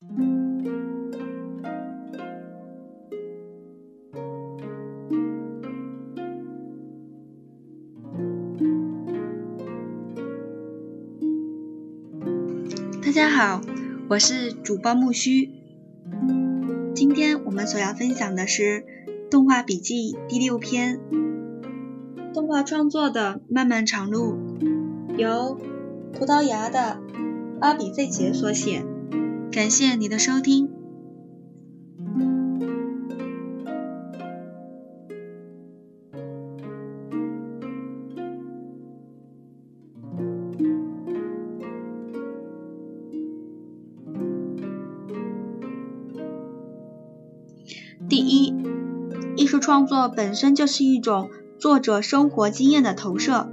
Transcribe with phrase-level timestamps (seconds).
[0.00, 0.06] 大
[13.12, 13.60] 家好，
[14.08, 15.50] 我是主播木须。
[16.94, 18.62] 今天我们所要分享的是
[19.28, 21.00] 《动画笔记》第六篇，
[22.32, 24.38] 动画创作的漫漫长路，
[25.16, 25.58] 由
[26.12, 27.00] 葡萄牙的
[27.60, 28.84] 阿比费杰所写。
[29.58, 30.70] 感谢你的收听。
[48.08, 48.54] 第一，
[49.34, 53.50] 艺术创作本身就是一种作者生活经验的投射。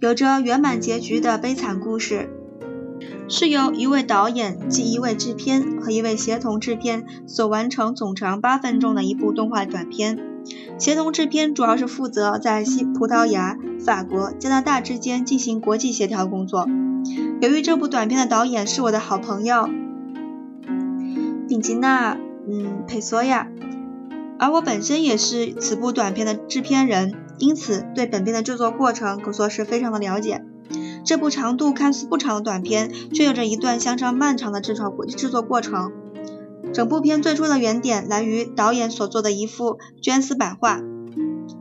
[0.00, 2.28] 有着圆满结局的悲惨故事，
[3.30, 10.18] 是由一位导演及一位制片和一位协同制片所完成，总长八分钟的一部动画短片。
[10.78, 16.66] 协同制片主要是负责在西葡萄牙、法国、加拿大之间进行国际协调工作。
[17.40, 19.68] 由于这部短片的导演是我的好朋友
[21.48, 22.18] 丙吉娜。
[22.52, 23.48] 嗯，佩索亚，
[24.38, 30.42] 而我本身也是此部短片的制片人，因此对本片的制作过程可说是非常的了解。
[31.04, 35.92] 这部长度看似不长的短片，却有着一段相当漫长的制作制作过程。
[36.72, 40.80] 整部片最初的原点来于导演所做的一幅绢丝版画。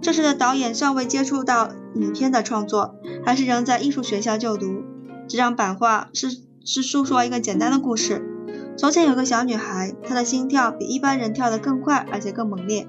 [0.02, 2.96] 这时的导演尚未接触到影片的创作，
[3.26, 4.84] 还是仍在艺术学校就读。
[5.28, 6.30] 这张版画是
[6.64, 8.24] 是诉说一个简单的故事。
[8.78, 12.88] 从前有个小女孩，她的心跳比一般人跳得更快，而且更猛烈。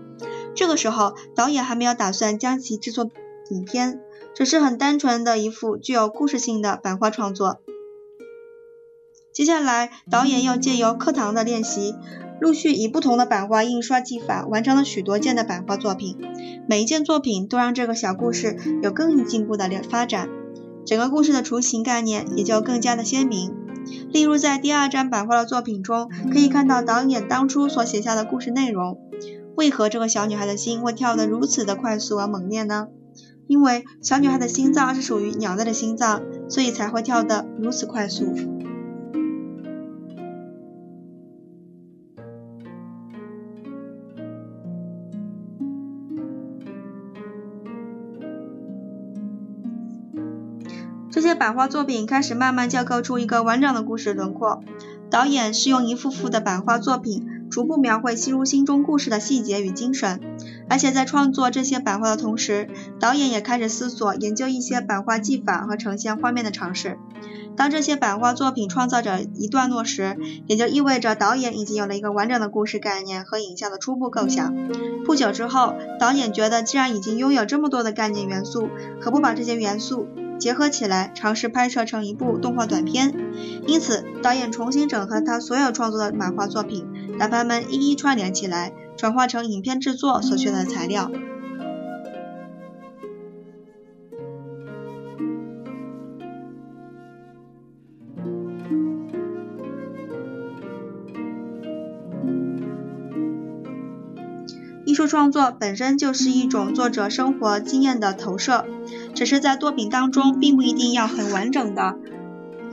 [0.54, 3.08] 这个时候，导演还没有打算将其制作
[3.50, 4.00] 影片，
[4.40, 7.60] 只是很单纯的一幅具有故事性的版画创作。
[9.34, 11.94] 接下来，导演又借由课堂的练习，
[12.40, 16.16] 陆续以不同的版画印刷技法完成了许多件的版画作品。
[16.66, 20.30] 每一件作品都让这个小故事有更进一步的发展，
[20.86, 23.54] 整个故事的雏形概念也就更加的鲜明。
[24.10, 29.06] 例如，在第二张版画的作品中，可以看到导演当初所写下的故事内容。
[29.54, 32.88] 为何这个小女孩的心会跳得如此的快速而猛烈呢？
[33.50, 38.32] 因为小女孩的心脏是属于鸟类的心脏，所以才会跳得如此快速。
[51.10, 54.62] 这些版画作品开始慢慢架构出一个完整的故事轮廓。
[55.10, 60.20] 导演是用一幅幅的版画作品，逐步描绘吸入心中故事的细节与精神。
[60.70, 66.96] 而且在创作这些版画的同时，导演也开始思索研究一些版画技法和呈现画面的尝试。
[67.56, 70.16] 当这些版画作品创造者一段落时，
[70.46, 74.54] 也就意味着导演已经有了一个完整的故事概念和影像的初步构想。
[75.04, 78.70] 不久之后，导演觉得既然已经拥有这么多的概念元素，
[79.00, 80.06] 何不把这些元素？
[80.38, 83.12] 结合起来，尝试拍摄成一部动画短片。
[83.66, 86.86] 因此，导演重新整合他所有创作的版画作品，
[87.18, 91.10] 把它们一一串联起来，转化成影片制作所需的材料。
[104.84, 108.66] 艺术创作本身就是一种作者生活经验的投射。
[109.14, 111.96] 只是在作品当中，并不一定要很完整的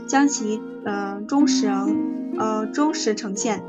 [0.07, 1.71] 将其呃忠实
[2.37, 3.63] 呃忠实呈现，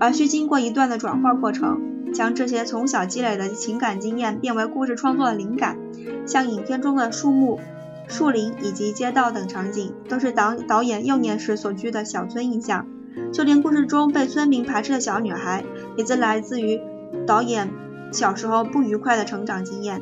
[0.00, 5.78] 而需经过一段的转化过程，将这些从小积累的情感经验变为故事创作的灵感。
[6.26, 7.58] 像影片中的树木、
[8.06, 12.86] 树林以及街道等场景，都是导导演幼年时所居的小村印象。
[13.32, 15.64] 就连故事中被村民排斥的小女孩，
[15.96, 16.80] 也则来自于
[17.26, 17.68] 导演
[18.12, 20.00] 小时候不愉快的成长经验。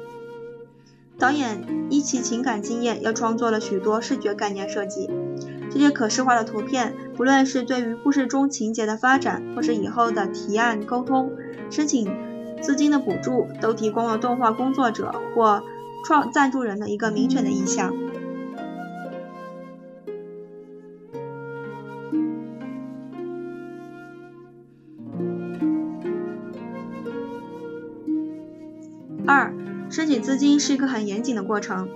[1.18, 5.08] 导演依其情感经验，又创作了许多视觉概念设计。
[5.76, 11.30] 这些可视化的图片，不论是对于故事中情节的发展，或是以后的提案沟通、
[11.70, 12.10] 申请
[12.62, 15.62] 资金的补助，都提供了动画工作者或
[16.06, 17.92] 创赞助人的一个明确的意向。
[29.26, 29.52] 二。
[29.90, 31.90] 申请资金是一个很严谨的过程，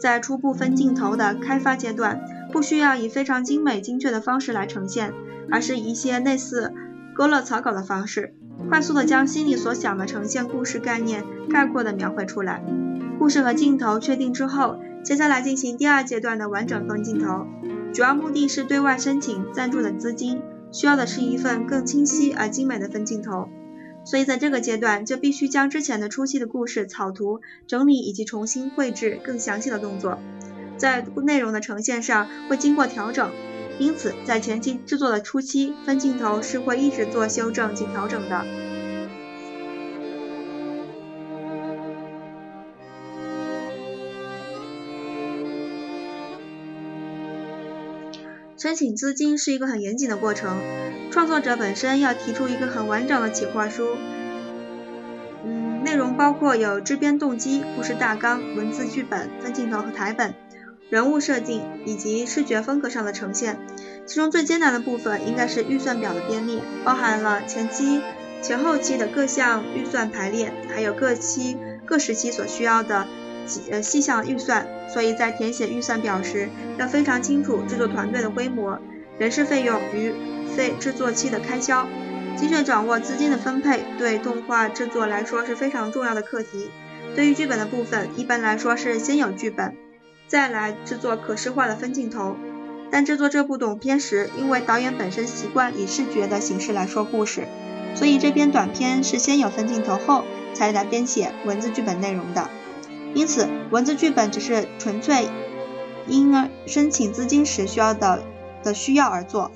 [0.00, 2.20] 在初步分镜头的开发阶段，
[2.52, 5.12] 不需要以非常精美精确的方式来呈现，
[5.50, 6.72] 而是一些类似
[7.14, 8.34] 勾勒草稿的方式，
[8.68, 12.64] 快速的将心里所想的呈现故事概念概括的描绘出来。
[13.18, 17.46] 故事和镜头确定之后，接下来进行第二阶段的完整分镜头，
[17.92, 20.40] 主要目的是对外申请赞助的资金，
[20.70, 23.48] 需要的是一份更清晰而精美的分镜头。
[24.04, 30.18] 所以在这个阶段，就必须将之前的初期的故事草图整理以及重新绘制更详细的动作，
[30.78, 33.30] 在内容的呈现上会经过调整。
[33.78, 38.44] 因此，在前期制作的初期，分镜头是会一直做修正及调整的。
[48.56, 50.58] 申请资金是一个很严谨的过程，
[51.12, 53.96] 创作者本身要提出一个很完整的企划书，
[55.44, 60.34] 嗯，内容包括有制编动机、故事大纲、文字剧本、分镜头和台本、
[60.90, 63.58] 人物设定以及视觉风格上的呈现。
[64.06, 68.00] 其中最艰难的部分应该是预算表的编列，包含了前期、
[68.42, 73.06] 前后期的各项预算排列，还有各期各时期所需要的
[73.46, 73.62] 几。
[73.70, 76.48] 呃，细项预算，所以在填写预算表时，
[76.78, 78.78] 要非常清楚制作团队的规模、
[79.18, 80.14] 人事费用与
[80.56, 81.86] 费制作期的开销，
[82.36, 86.70] 精确掌握资金的分配，对动画制作来说是非常重要的课题。
[87.14, 89.74] 对于剧本的部分，一般来说是先有剧本，
[90.28, 92.36] 再来制作可视化的分镜头。
[92.90, 97.46] 但制作这部短片时，因为导演本身习惯以视觉的形式来说故事，
[97.94, 102.48] 所以这篇短片是先有分镜头后，才来编写文字剧本内容的。
[103.14, 105.28] 因此，文字剧本只是纯粹
[106.06, 106.32] 因
[106.66, 108.22] 申请资金时需要的
[108.62, 109.50] 的需要而做。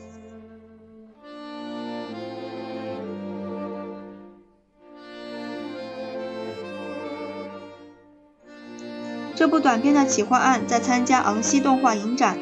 [9.43, 12.39] 这部短片的企划案在参加昂西动画影展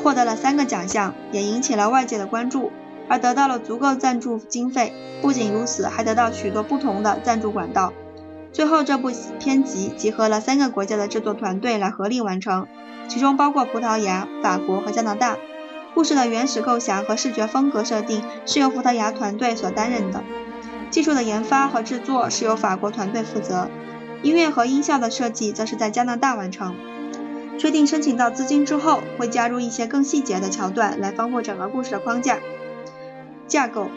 [0.00, 2.70] 获得了三个奖项，也引起了外界的关注，
[3.08, 4.92] 而得到了足够赞助经费。
[5.20, 7.92] 不仅如此，还得到许多不同的赞助管道。
[8.52, 12.68] 最后，这部片集集合了三个国家的制作团队来合力完成，
[13.08, 15.36] 其中包括葡萄牙、法国和加拿大。
[15.92, 20.22] 故事的原始构想和视觉风格设定是由葡萄牙团队所担任的，
[20.88, 23.68] 技术的研发和制作是由法国团队负责，
[24.22, 26.74] 音乐和音效的设计则是在加拿大完成。
[27.58, 32.38] 确定申请到资金之后，会加入一些更细节的桥段来丰富整个故事的框架
[33.46, 33.88] 架构。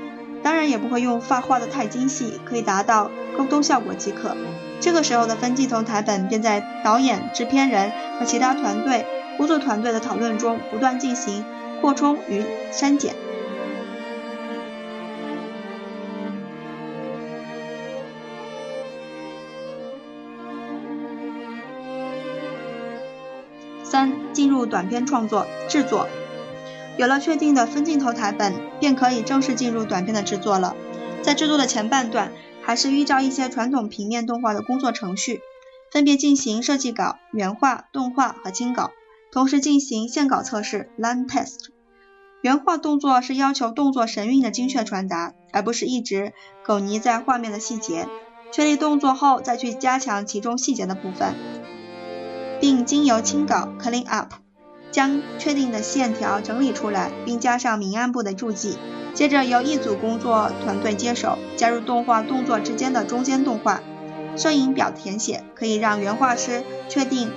[0.44, 4.35] 当然也不会用画画的太精细，可以达到沟通效果即可。
[4.79, 9.06] 这个时候的分镜头台本便在导演、制片人和其他团队
[9.38, 11.45] 工作团队的讨论中不断进行
[11.79, 13.13] 扩充与删减。
[24.41, 26.07] 进入短片创作制作。
[26.97, 30.75] 有了确定的分镜头台本，便可以正式进入短片的制作了。
[31.21, 32.31] 在制作的前半段，
[32.63, 35.41] 还是依照一些传统平面动画的工作程序，
[35.91, 38.89] 分别进行设计稿、原画、动画和清稿，
[39.31, 41.67] 同时进行线稿测试 （line test）。
[42.41, 46.33] 原画动作是要求动作神韵的精确传达，而不是一直
[46.65, 48.07] 苟泥在画面的细节。
[48.51, 51.35] 确立动作后，再去加强其中细节的部分，
[52.61, 54.35] 并经由清稿 （clean up）。
[54.91, 58.77] 将确定的线条整理出来，并加上明暗部的注记。
[59.13, 63.81] 接着由一组工作团队接手，加入动画动作之间的中间动画。
[64.37, 67.31] 摄影表填写可以让原画师确定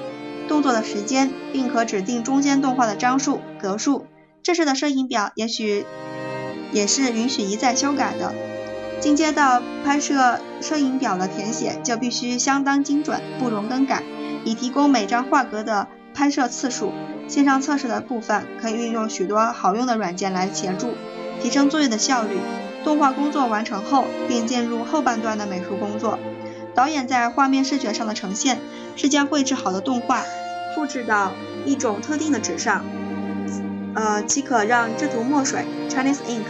[0.48, 4.06] 动作的时间，并可指定中间动画的张数、格数。
[4.42, 5.86] 这时的摄影表也许
[6.72, 8.34] 也是允许一再修改的。
[9.00, 14.02] 进阶到拍摄摄影表的填写就必须相当精准，不容更改，
[14.44, 16.92] 以提供每张画格的拍摄次数。
[17.26, 20.92] 线上测试的部分可以运用许多好用的软件来协助，
[21.40, 22.38] 提升作业的效率。
[22.84, 26.18] 动画工作完成后，并进入后半段的美术工作。
[26.74, 28.58] 导演在画面视觉上的呈现
[28.94, 30.22] 是将绘制好的动画
[30.74, 31.32] 复制到
[31.64, 32.84] 一种特定的纸上，
[33.94, 36.42] 呃，即可让制图墨水 （Chinese ink）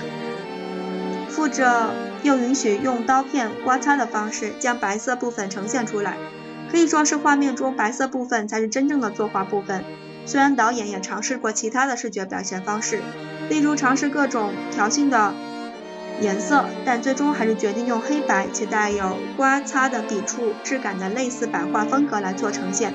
[1.28, 1.90] 附着，
[2.24, 6.16] 又允许用刀片刮擦的方式将白色部分呈现出来。
[6.74, 9.84] 可以说是画面中白色部分才是真正的作画部分。
[10.26, 13.00] 虽然导演也尝试过其他的视觉表现方式，
[13.48, 15.32] 例如尝试各种调性的
[16.20, 22.92] 颜色，但最终还是决定用黑白且带有刮擦的笔触质感的类似版画风格来做呈现。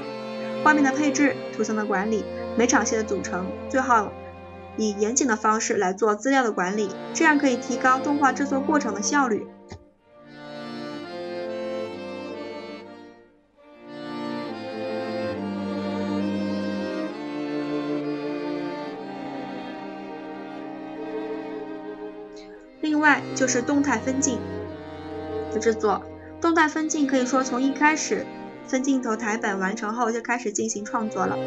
[0.61, 2.25] 画面的配置、图层的管理、
[2.57, 4.11] 每场戏的组成，最好
[4.75, 9.47] 以严谨的方式来做资料的管理，这样可以提高动画制作过程的效率。
[22.99, 24.37] 另外就是动态分镜
[25.53, 26.03] 的制作。
[26.41, 28.25] 动态分镜可以说从一开始
[28.67, 31.37] 分镜头台本完成后就开始进行创作了，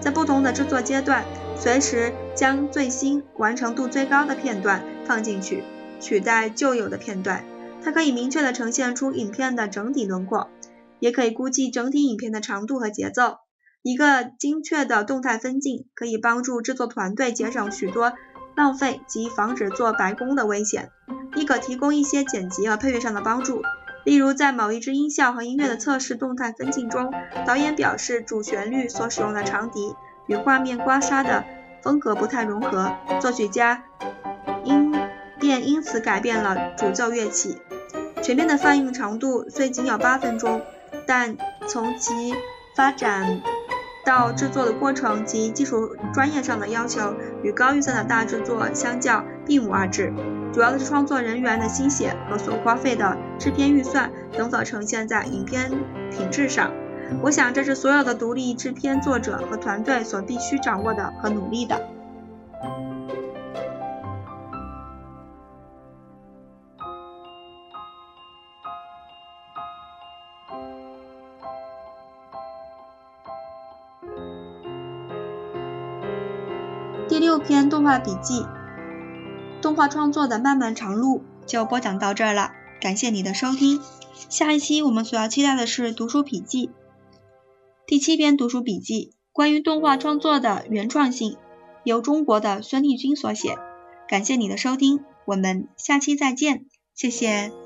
[0.00, 1.24] 在不同的制作阶段，
[1.56, 5.62] 随时将最新、完成度最高的片段放进去，
[6.00, 7.44] 取代旧有的片段。
[7.84, 10.48] 它可以明确地呈现出影片的整体轮廓，
[10.98, 13.36] 也可以估计整体影片的长度和节奏。
[13.82, 18.12] 一个精确的动态分镜可以帮助制作团队节省许多
[18.56, 20.90] 浪费及防止做白工的危险，
[21.34, 23.62] 亦可提供一些剪辑和配乐上的帮助。
[24.04, 27.12] 例如，在某一支音效和音乐的测试动态分镜中，
[27.46, 29.94] 导演表示主旋律所使用的长笛
[30.26, 31.44] 与画面刮痧的
[31.82, 33.84] 风格不太融合，作曲家
[34.64, 34.94] 因
[35.40, 37.58] 便因此改变了主奏乐器。
[38.22, 40.62] 全片的放映长度虽仅有八分钟，
[41.06, 41.36] 但
[41.66, 42.34] 从其
[42.76, 43.40] 发展。
[44.04, 50.14] 到制作的过程及技术专业上的要求与高预算的大制作相较并无二致，
[50.56, 55.70] 主要的是创作人员的心血和所花费的制片预算能否呈现在影片
[56.10, 56.72] 品质上。
[57.22, 61.78] 我想这是所有的独立制片作者和团队所必须掌握的和努力的。
[77.10, 78.46] 第六篇动画笔记，
[79.60, 83.80] 动画创作的漫漫长路就播讲到这儿了，感谢你的收听。
[84.28, 86.70] 下一期我们所要期待的是读书笔记，
[87.86, 91.36] 第七篇读书笔记，关于动画创作的原创性，
[91.84, 93.58] 由中国的孙立军所写。
[94.08, 97.65] 感谢你的收听，我们下期再见，谢谢。